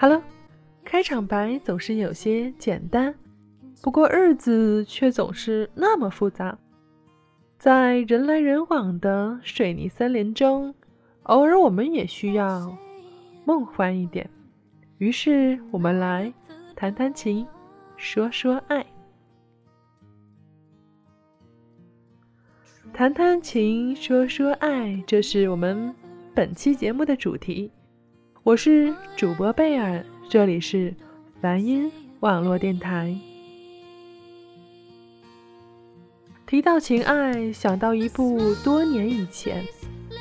[0.00, 0.22] Hello，
[0.84, 3.12] 开场白总是有些简单，
[3.82, 6.56] 不过日子却总是那么复杂。
[7.58, 10.72] 在人来人往的水泥森林中，
[11.24, 12.78] 偶尔我们也需要
[13.44, 14.30] 梦幻一点。
[14.98, 16.32] 于是，我们来
[16.76, 17.44] 弹弹琴，
[17.98, 18.86] 说说爱。
[22.92, 25.92] 弹弹琴，说说爱，这是我们
[26.32, 27.72] 本期节目的主题。
[28.44, 30.94] 我是主播贝尔，这里是
[31.42, 33.18] 梵音网络电台。
[36.46, 39.64] 提到情爱，想到一部多年以前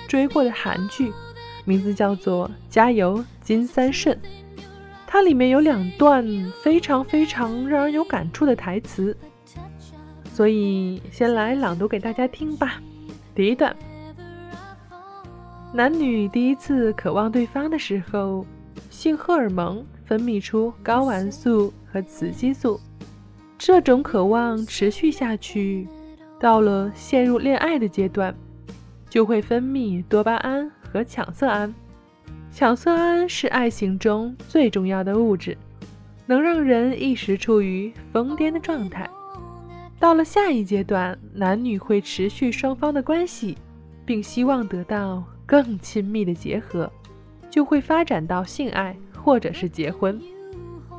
[0.08, 1.12] 追过的韩剧，
[1.64, 4.18] 名字叫做《加油金三顺》。
[5.08, 6.24] 它里面有两段
[6.62, 9.16] 非常非常让人有感触的台词，
[10.34, 12.82] 所以先来朗读给大家听吧。
[13.34, 13.74] 第一段。
[15.74, 18.46] 男女第一次渴望对方的时候，
[18.90, 22.80] 性荷尔蒙分泌出睾丸素和雌激素。
[23.58, 25.88] 这种渴望持续下去，
[26.40, 28.36] 到了陷入恋爱的阶段，
[29.10, 31.74] 就会分泌多巴胺和羟色胺。
[32.58, 35.56] 羟色胺是爱情中最重要的物质，
[36.26, 39.08] 能让人一时处于疯癫的状态。
[40.00, 43.56] 到了下一阶段，男女会持续双方的关系，
[44.04, 45.24] 并希望得到。
[45.46, 46.92] 更亲密的结合，
[47.48, 50.20] 就会发展到性爱或者是结婚，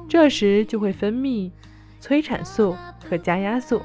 [0.09, 1.50] 这时就会分泌
[2.00, 2.77] 催产素
[3.11, 3.83] 和加压素，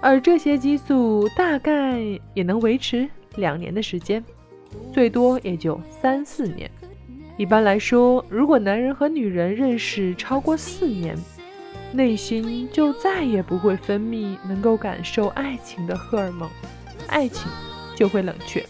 [0.00, 2.00] 而这些激素大概
[2.34, 4.22] 也能维持两年的时间，
[4.92, 6.68] 最多也就三四年。
[7.38, 11.16] 一般来说，如果男人和女人认识超过四年，
[11.92, 16.50] 内心就再也不会分泌能够感受爱情的荷尔蒙，
[17.06, 17.48] 爱情
[17.94, 18.66] 就会冷却。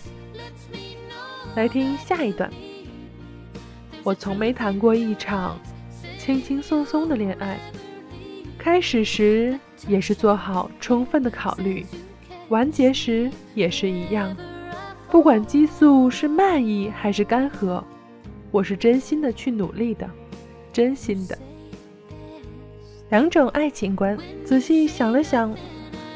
[1.56, 2.50] 来听下一段。
[4.04, 5.58] 我从没谈过一场
[6.18, 7.58] 轻轻松松的恋爱，
[8.58, 11.86] 开始时也是做好充分的考虑，
[12.50, 14.36] 完结时也是一样。
[15.10, 17.82] 不管激素是慢意还是干涸，
[18.50, 20.08] 我是真心的去努力的，
[20.72, 21.38] 真心的。
[23.10, 25.54] 两种爱情观，仔细想了想，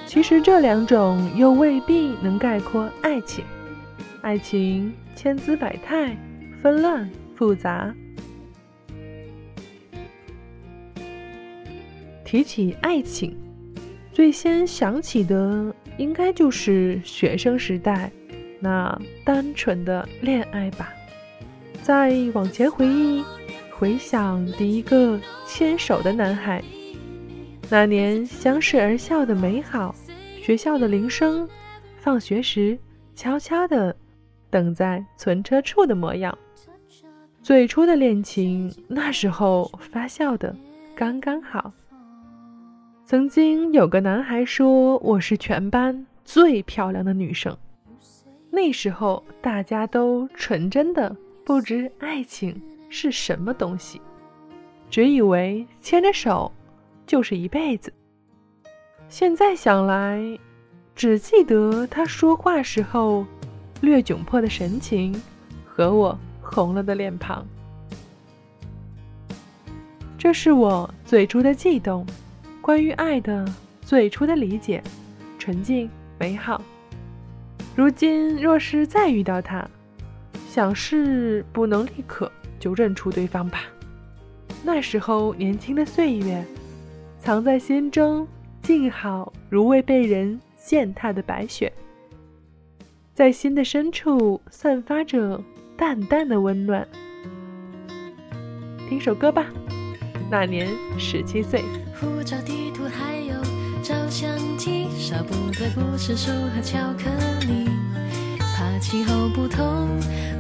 [0.07, 3.45] 其实这两种又未必能概括爱情。
[4.21, 4.93] 爱情。
[5.15, 6.17] 千姿百态，
[6.61, 7.95] 纷乱复杂。
[12.25, 13.37] 提起爱情，
[14.11, 18.11] 最先想起的应该就是学生时代
[18.59, 20.93] 那单纯的恋爱吧。
[21.83, 23.25] 再往前回忆，
[23.77, 26.63] 回想第一个牵手的男孩，
[27.69, 29.93] 那年相视而笑的美好，
[30.41, 31.49] 学校的铃声，
[31.97, 32.79] 放学时
[33.17, 33.95] 悄悄的。
[34.49, 36.37] 等在存车处的模样，
[37.43, 40.55] 最初的恋情那时候发酵的
[40.95, 41.73] 刚刚好。
[43.07, 47.57] 曾经有个男孩说我是全班最漂亮的女生，
[48.51, 54.01] 那时候大家都纯真的不知爱情是什么东西，
[54.91, 56.51] 只以为牵着手
[57.07, 57.93] 就是一辈子。
[59.09, 60.39] 现在想来，
[60.95, 63.27] 只记得他说话时候。
[63.83, 65.13] 略窘迫的神情
[65.67, 67.45] 和我红了的脸庞，
[70.17, 72.07] 这是我最初的悸动，
[72.61, 73.45] 关于爱的
[73.81, 74.81] 最初的理解，
[75.37, 76.63] 纯净美好。
[77.75, 79.69] 如今若是再遇到他，
[80.55, 82.31] 想是不能立刻
[82.61, 83.61] 就认出对方吧。
[84.63, 86.45] 那时候年轻的岁月，
[87.19, 88.29] 藏在心中，
[88.61, 91.73] 静好如未被人践踏的白雪。
[93.15, 95.43] 在心的深处散发着
[95.75, 96.87] 淡淡的温暖。
[98.91, 99.47] 听首歌吧，
[100.31, 100.69] 那年
[100.99, 101.63] 十七岁。
[101.99, 103.43] 护照、地图还有
[103.83, 107.09] 照相机，少不得不是书和巧克
[107.47, 107.72] 力。
[108.63, 109.89] 怕气候不同，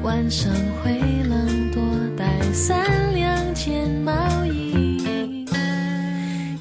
[0.04, 0.48] 晚上
[0.80, 0.92] 会
[1.28, 1.82] 冷，多
[2.16, 5.02] 带三两件毛衣。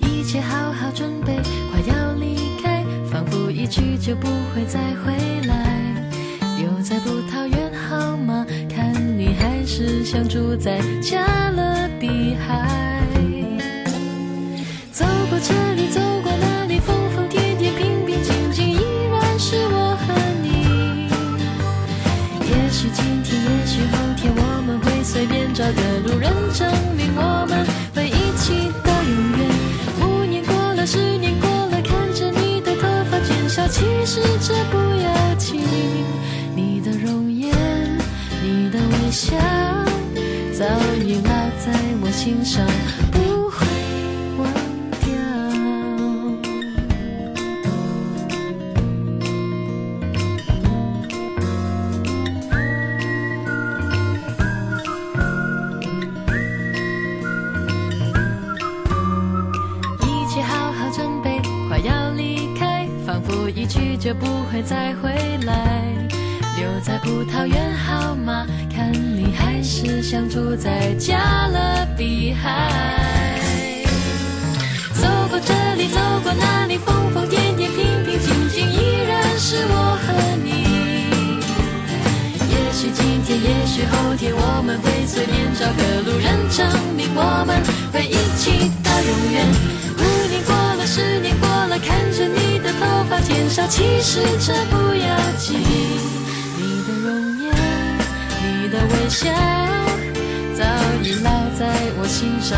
[0.01, 1.35] 一切好好准备，
[1.71, 5.13] 快要离开，仿佛一去就不会再回
[5.47, 5.69] 来。
[6.83, 8.43] 在葡萄园好吗？
[8.67, 11.23] 看你还是想住在家
[63.71, 65.09] 去就不会再回
[65.45, 65.81] 来。
[66.57, 68.45] 留在葡萄园好吗？
[68.69, 72.69] 看你还是想住在加勒比海。
[74.93, 80.11] 走过这里，走过那里，疯疯癫癫，平平静静，依然是我和
[80.43, 80.49] 你。
[82.51, 86.67] 也许今天，也许后天，我们会随便找个路人证
[86.97, 87.63] 明我们
[87.93, 89.47] 会一起到永远。
[89.97, 95.59] 五年过了，十年过了，看着你头发减少，其实这不要紧。
[96.57, 97.53] 你的容颜，
[98.41, 99.29] 你的微笑，
[100.55, 100.63] 早
[101.03, 101.69] 已烙在
[101.99, 102.57] 我心上。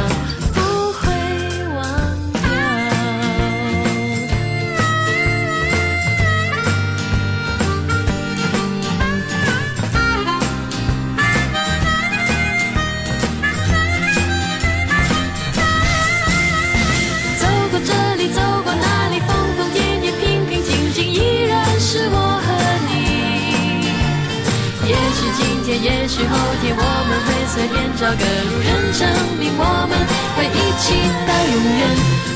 [26.03, 29.07] 也许后天我们会随便找个路人证
[29.39, 29.95] 明我们
[30.35, 31.81] 会一起到永远。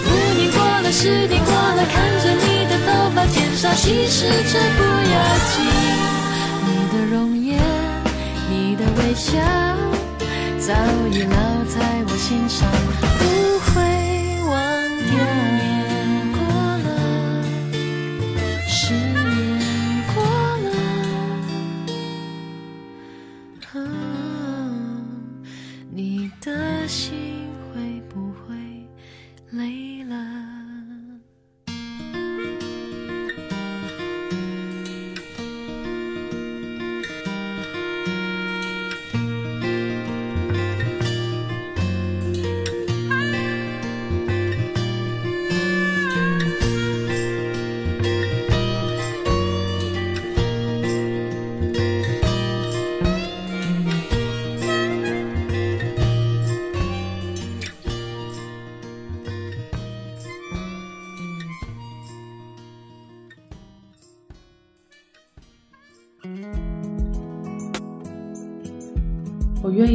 [0.07, 0.09] 五
[0.39, 5.15] 年过了，十年过了，看着你的头发减少，其实这不要
[5.51, 5.67] 紧。
[6.63, 7.59] 你的容颜，
[8.49, 9.35] 你的微笑，
[10.57, 10.73] 早
[11.11, 11.35] 已烙
[11.67, 11.75] 在
[12.07, 12.65] 我心上，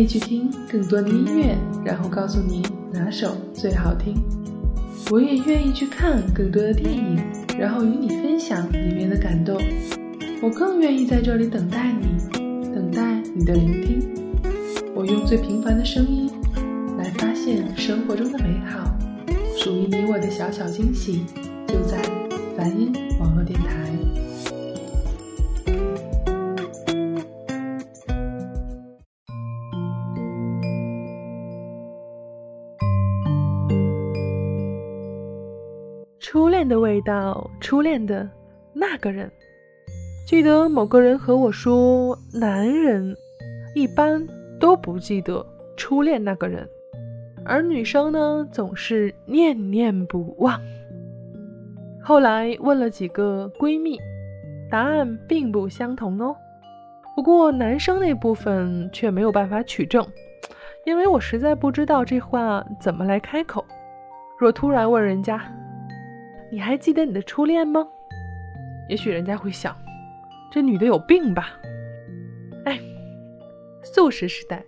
[0.07, 2.63] 去听更多的音乐，然后告诉你
[2.93, 4.15] 哪首最好听。
[5.11, 7.19] 我也愿意去看更多的电影，
[7.59, 9.61] 然后与你分享里面的感动。
[10.41, 12.07] 我更愿意在这里等待你，
[12.75, 14.01] 等待你的聆听。
[14.95, 16.31] 我用最平凡的声音
[16.99, 18.97] 来发现生活中的美好，
[19.57, 21.25] 属于你我的小小惊喜，
[21.67, 22.01] 就在
[22.57, 23.82] 梵音网络电台。
[36.93, 38.29] 回到，初恋的
[38.75, 39.33] 那个人。
[40.27, 43.17] 记得某个人和我说，男人
[43.75, 44.23] 一般
[44.61, 45.43] 都不记得
[45.75, 46.69] 初恋那个人，
[47.47, 50.61] 而女生呢，总是念念不忘。
[52.05, 53.99] 后来问了几个闺蜜，
[54.71, 56.37] 答案并不相同哦。
[57.17, 60.07] 不过男生那部分却没有办法取证，
[60.85, 63.65] 因为我实在不知道这话怎么来开口。
[64.39, 65.41] 若突然问人家，
[66.53, 67.89] 你还记得你的初恋吗？
[68.87, 69.75] 也许人家会想，
[70.51, 71.59] 这女的有病吧？
[72.67, 72.79] 哎，
[73.83, 74.63] 素食时代，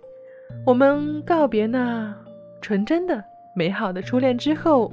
[0.65, 2.11] 我们告别那
[2.59, 3.23] 纯真的、
[3.55, 4.91] 美好的初恋之后，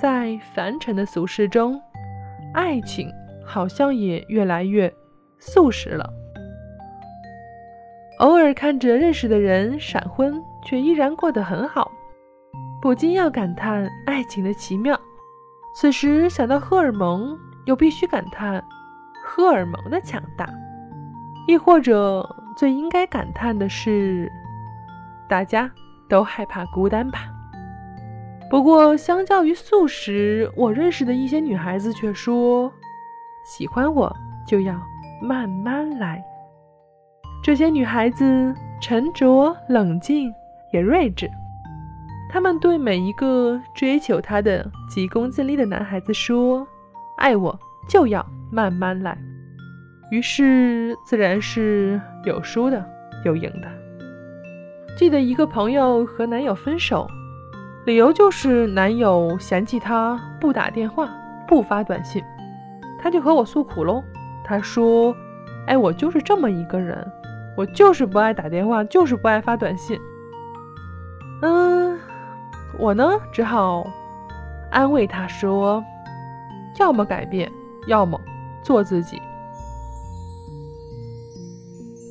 [0.00, 1.78] 在凡尘的俗世中，
[2.54, 3.12] 爱情
[3.44, 4.90] 好像也越来越
[5.38, 6.10] 素食了。
[8.20, 11.92] 偶尔看着认识的人闪婚，却依然过得很好，
[12.80, 14.98] 不禁要感叹爱情的奇妙。
[15.74, 18.64] 此时想到荷尔蒙，又必须感叹
[19.24, 20.48] 荷尔蒙的强大，
[21.48, 22.24] 亦或者
[22.56, 24.30] 最应该感叹的是，
[25.28, 25.68] 大家
[26.08, 27.28] 都害怕孤单吧。
[28.48, 32.72] 不过，相较于素食，我认识的一些女孩子却说，
[33.44, 34.14] 喜欢我
[34.46, 34.80] 就要
[35.20, 36.22] 慢慢来。
[37.42, 40.32] 这些女孩子沉着冷静，
[40.72, 41.28] 也睿智。
[42.34, 46.66] 他们对每一个追求他的急功近利的男孩子说
[47.16, 49.16] ：“爱我就要慢慢来。”
[50.10, 52.84] 于是自然是有输的，
[53.24, 53.68] 有赢的。
[54.98, 57.06] 记得一个朋友和男友分手，
[57.86, 61.08] 理由就是男友嫌弃她不打电话、
[61.46, 62.20] 不发短信，
[63.00, 64.02] 他就和我诉苦喽。
[64.44, 65.14] 他说
[65.68, 66.98] ：“哎，我就是这么一个人，
[67.56, 69.96] 我就是不爱打电话，就是不爱发短信。”
[71.42, 71.83] 嗯。
[72.78, 73.86] 我呢，只好
[74.70, 75.82] 安慰他说
[76.78, 77.50] ：“要么改变，
[77.86, 78.20] 要么
[78.62, 79.20] 做自己。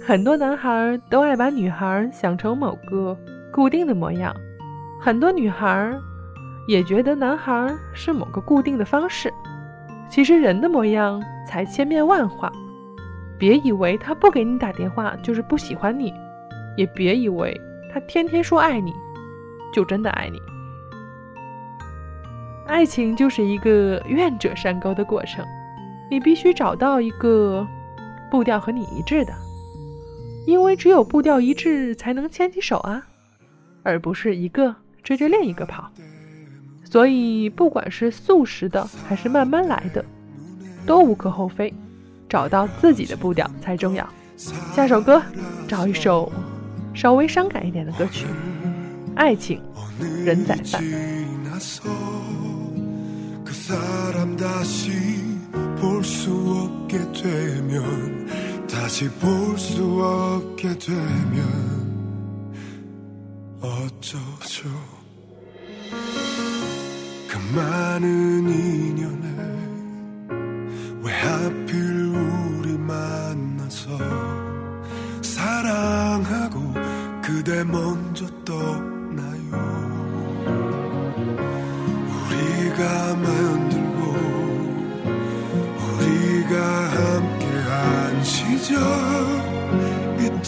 [0.06, 3.18] 很多男孩都爱把女孩想成某个
[3.52, 4.36] 固定的模样，
[5.02, 5.94] 很多女孩
[6.68, 9.34] 也觉得男孩是某个固定的方式。
[10.10, 12.52] 其实人的模样才千变万化，
[13.38, 16.14] 别以为他不给你打电话就是不喜欢你，
[16.78, 17.60] 也别以为
[17.94, 18.94] 他天天说爱你
[19.74, 20.38] 就真的爱你。
[22.66, 25.46] 爱情就是一个愿者上钩的过程，
[26.10, 27.66] 你必须找到一个
[28.32, 29.34] 步调和你一致的，
[30.48, 33.06] 因为只有步调一致才能牵起手啊，
[33.84, 35.90] 而不是一个追着另一个跑。
[36.84, 40.04] 所以，不管是速食的还是慢慢来的，
[40.86, 41.74] 都无可厚非，
[42.30, 44.08] 找到自己的步调才重要。
[44.36, 45.22] 下首歌，
[45.68, 46.32] 找一首
[46.94, 48.26] 稍微伤感一点的歌曲，
[49.16, 49.62] 《爱情
[50.24, 50.84] 人仔饭》。
[53.66, 54.92] 사람 다시
[55.80, 58.28] 볼 수 없게 되면
[58.68, 62.54] 다시 볼 수 없게 되면
[63.62, 64.68] 어쩌죠?
[67.30, 69.28] 그 많은 인연에
[71.02, 71.93] 왜 하필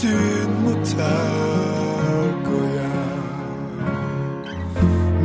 [0.06, 1.02] 잊지 못할
[2.44, 2.80] 거야.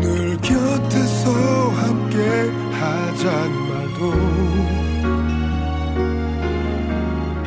[0.01, 1.31] 늘 곁에서
[1.69, 2.17] 함께
[2.79, 3.99] 하잔 말도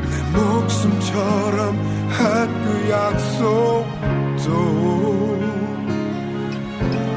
[0.03, 1.59] 내 목숨처럼
[2.11, 4.49] 한 그 약속도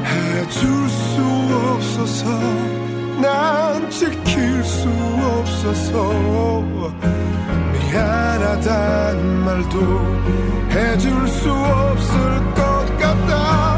[0.04, 1.22] 해줄 수
[1.74, 2.24] 없어서
[3.20, 6.77] 난 지킬 수 없어서
[8.48, 9.78] 미안하단 말도
[10.70, 13.77] 해줄 수 없을 것 같다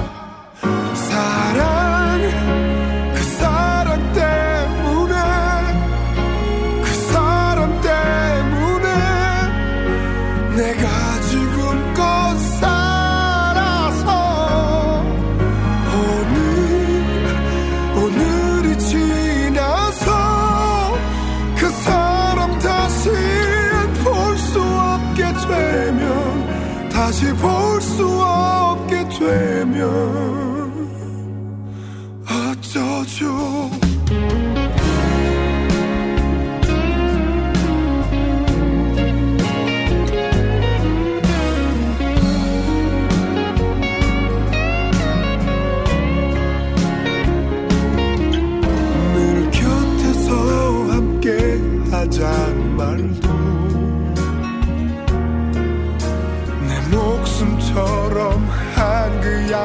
[27.21, 27.35] te
[27.83, 28.30] sua...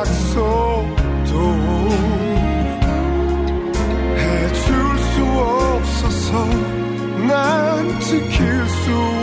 [0.06, 1.34] 약속도
[4.18, 6.46] 해줄 수 없어서
[7.28, 9.15] 난 지킬 수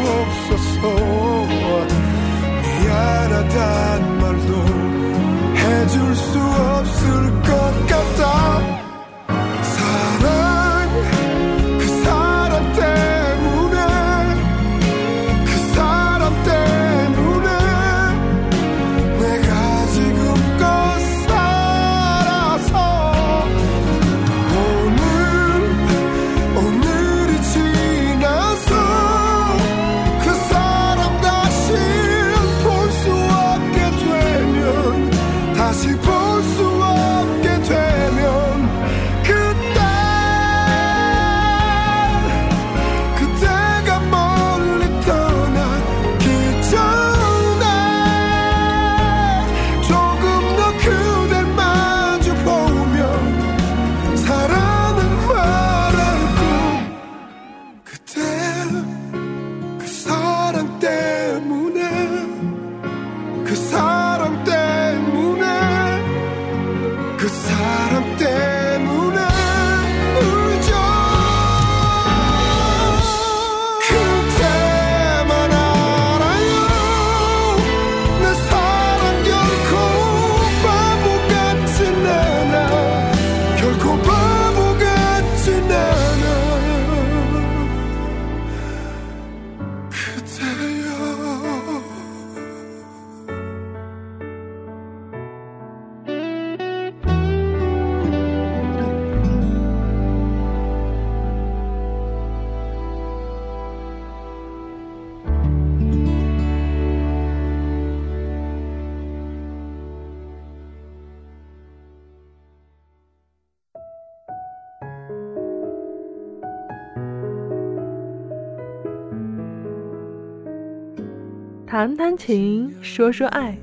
[121.73, 123.57] 弹弹琴，说说爱，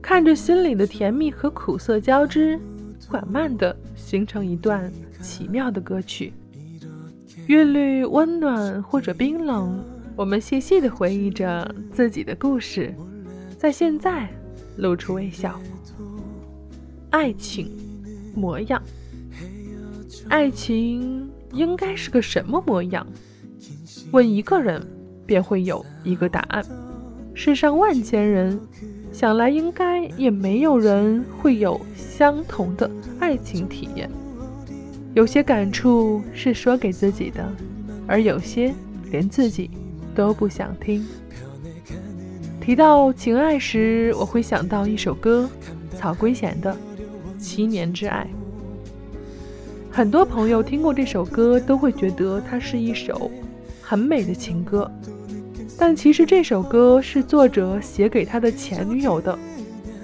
[0.00, 2.58] 看着心里的甜蜜和苦涩交织，
[3.06, 4.90] 缓慢地形成一段
[5.20, 6.32] 奇妙的歌曲。
[7.46, 9.84] 韵律温暖或者冰冷，
[10.16, 12.94] 我们细细地回忆着自己的故事，
[13.58, 14.26] 在现在
[14.78, 15.60] 露出微笑。
[17.10, 17.70] 爱情
[18.34, 18.82] 模样，
[20.30, 23.06] 爱情应该是个什么模样？
[24.10, 24.82] 问一个人，
[25.26, 26.64] 便会有一个答案。
[27.38, 28.58] 世上万千人，
[29.12, 32.90] 想来应该也没有人会有相同的
[33.20, 34.10] 爱情体验。
[35.12, 37.46] 有些感触是说给自己的，
[38.06, 38.72] 而有些
[39.10, 39.70] 连自己
[40.14, 41.06] 都不想听。
[42.58, 45.46] 提到情爱时，我会想到一首歌，
[45.94, 46.72] 曹圭贤的
[47.38, 48.26] 《七年之爱》。
[49.90, 53.30] 很多朋友听过这首歌，都会觉得它是一首
[53.82, 54.90] 很美的情歌。
[55.78, 59.38] 但其实这首歌是作者写给他的前女友的，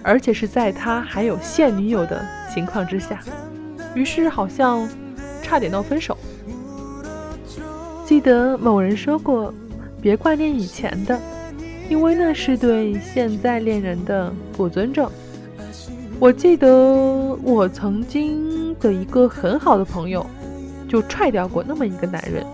[0.02, 3.21] 而且是在他还有现女友的情况之下，
[3.95, 4.87] 于是好像
[5.43, 6.17] 差点闹分手。
[8.05, 9.52] 记得某人说过
[10.02, 11.19] ：“别挂念以前的，
[11.89, 15.11] 因为那是对现在恋人的不尊重。”
[16.21, 16.71] 我记得
[17.43, 20.25] 我曾经的一个很好的朋友，
[20.87, 22.45] 就踹掉过那么一个男人，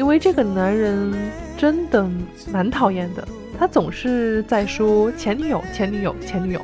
[0.00, 1.12] 因为这个男人
[1.58, 2.08] 真的
[2.50, 6.62] 蛮讨厌的，他总是在说前女友、前女友、前女友，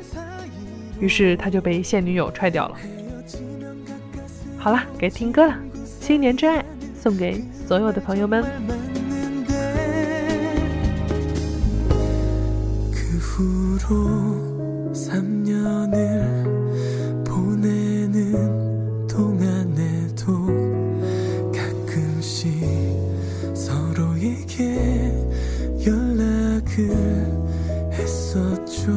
[0.99, 2.75] 于是他就被现女友踹掉了。
[4.57, 5.55] 好了，该听歌了，
[6.01, 6.65] 新年之爱
[6.99, 8.43] 送给所有的朋友们。
[27.89, 28.91] 그랬었죠.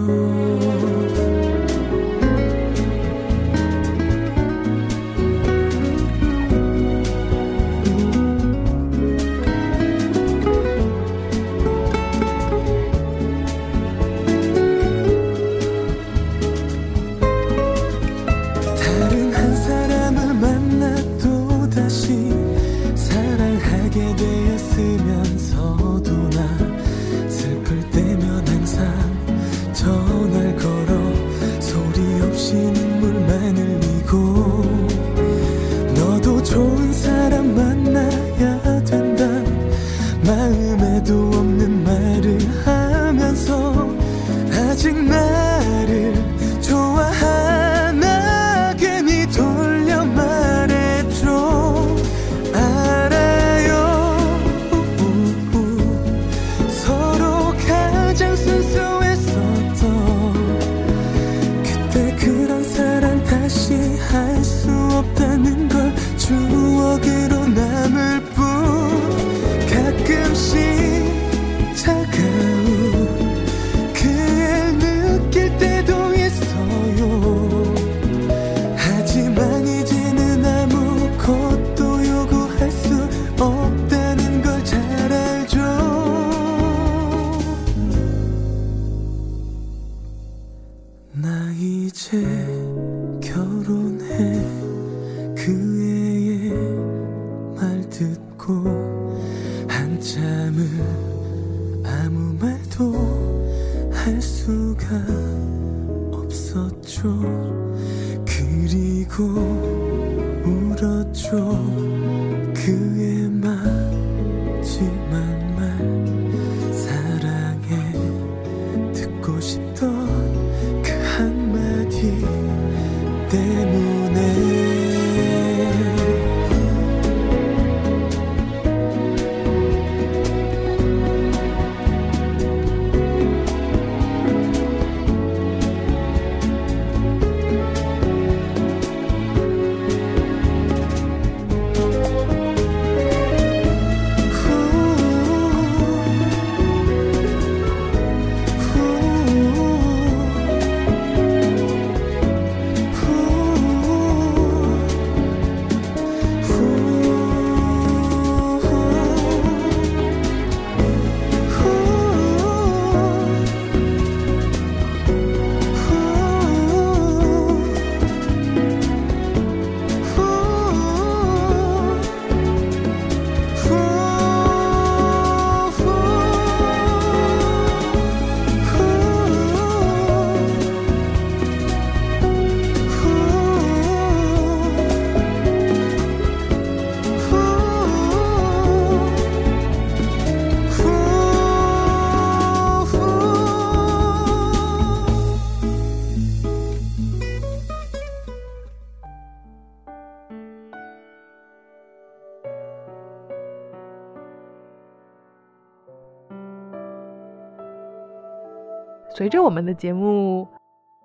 [209.20, 210.48] 随着我们的节目，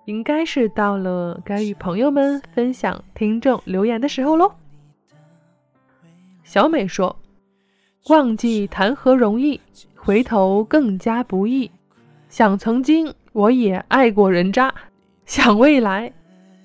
[0.06, 4.54] 应该是到了该与朋友们分享听众留言的时候喽。
[6.42, 7.14] 小美说
[8.08, 9.60] ：“忘记谈何容易，
[9.98, 11.70] 回头更加不易。
[12.30, 14.74] 想曾经我也爱过人渣，
[15.26, 16.14] 想未来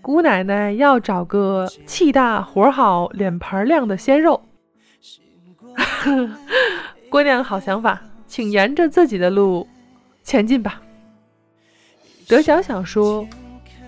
[0.00, 4.40] 姑奶奶要找个气大活好、脸盘亮的鲜肉。
[7.10, 9.66] ”姑娘好想法，请沿着自己的路
[10.22, 10.80] 前进吧。
[12.30, 13.26] 德小想说：“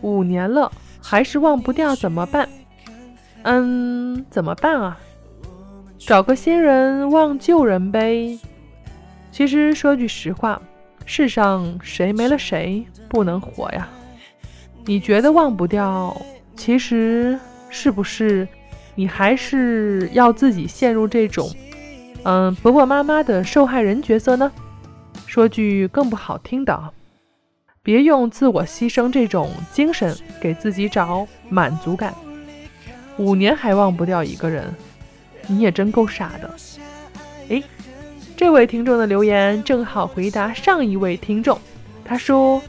[0.02, 0.68] 五年了，
[1.00, 2.48] 还是忘不掉，怎么办？”
[3.44, 4.98] 嗯，怎么办啊？
[5.96, 8.36] 找个新人忘旧人呗。
[9.30, 10.60] 其实说句实话，
[11.06, 13.88] 世上谁没了谁不能活呀？
[14.86, 16.20] 你觉得忘不掉，
[16.56, 17.38] 其实
[17.70, 18.48] 是不是
[18.96, 21.48] 你还是要自己陷入这种
[22.24, 24.50] 嗯婆婆妈妈的受害人角色呢？
[25.28, 26.92] 说句更不好听的，
[27.84, 32.14] 别用自我牺牲这种精神给自己找满足感。
[33.16, 34.72] 五年还忘不掉一个人。
[35.48, 36.54] 你也真够傻的！
[37.48, 37.64] 诶，
[38.36, 41.58] 这位听众的留言正好回答上一位听众，
[42.04, 42.62] 他说：“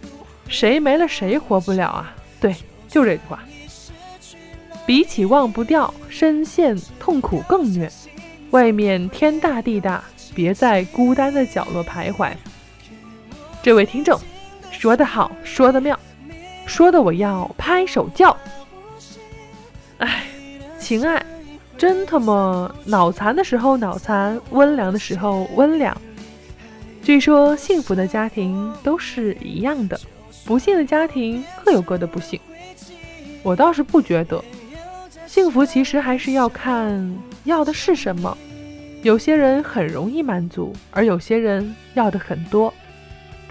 [0.49, 2.55] 谁没了谁活不了啊？”对，
[2.87, 3.43] 就这句话。
[4.87, 7.87] 比起忘不掉，深陷痛苦更虐。
[8.49, 12.31] 外面天大地大，别在孤单的角落徘徊。
[13.61, 14.19] 这位听众
[14.83, 15.97] 说得好，说得妙，
[16.65, 18.35] 说的我要拍手叫。
[19.99, 20.25] 哎，
[20.77, 21.25] 情爱。
[21.77, 25.95] 真他妈脑残的时候脑残，温良的时候温良。
[27.01, 29.97] 据说幸福的家庭都是一样的，
[30.43, 32.37] 不幸的家庭各有各的不幸。
[33.41, 34.43] 我倒是不觉得，
[35.25, 38.37] 幸福其实还是要看要的是什么。
[39.01, 42.73] 有些人很容易满足，而有些人要的很多，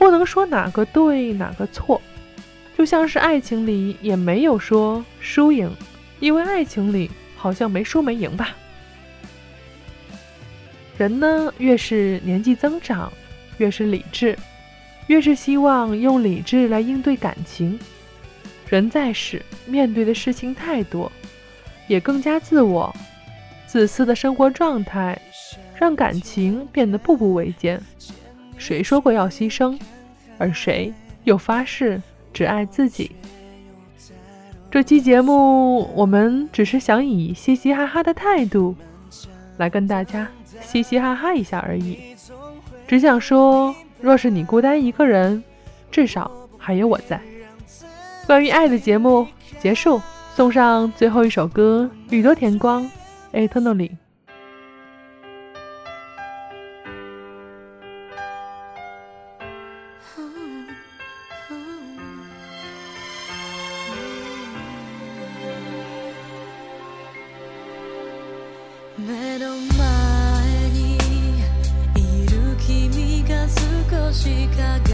[0.02, 2.02] 不能说哪个对哪个错。
[2.76, 5.70] 就像是爱情里也没有说输赢，
[6.18, 7.08] 因为爱情里。
[7.36, 8.54] 好像没输没赢吧。
[10.96, 13.12] 人呢，越是年纪增长，
[13.58, 14.38] 越是理智，
[15.08, 17.76] 越是希望用理智来应对感情。
[18.68, 21.10] 人在世，面对的事情太多，
[21.88, 22.94] 也更加自我、
[23.66, 25.20] 自私的生活状态，
[25.74, 27.82] 让感情变得步步维艰。
[28.62, 29.76] 谁说过要牺牲？
[30.38, 30.94] 而谁
[31.24, 32.00] 又发誓
[32.32, 33.10] 只爱自己？
[34.70, 38.76] 这期节目，我们只是想以嘻嘻哈哈的态度
[39.56, 40.28] 来跟大家
[40.62, 41.98] 嘻嘻哈哈一下而已。
[42.86, 45.42] 只想说，若是你孤单一个人，
[45.90, 47.20] 至少还有我在。
[48.28, 49.26] 关于爱的节目
[49.58, 50.00] 结束，
[50.36, 52.88] 送上最后一首歌《宇多田光》
[53.48, 54.01] ，Eternally。
[68.98, 70.96] 目の前に
[71.96, 74.91] いる君が少し影